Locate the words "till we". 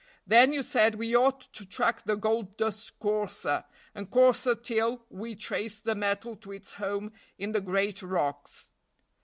4.55-5.35